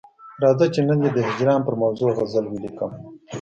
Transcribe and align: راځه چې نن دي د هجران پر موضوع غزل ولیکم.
راځه 0.43 0.65
چې 0.73 0.79
نن 0.87 0.97
دي 1.03 1.09
د 1.13 1.19
هجران 1.27 1.59
پر 1.67 1.73
موضوع 1.81 2.09
غزل 2.17 2.45
ولیکم. 2.47 2.91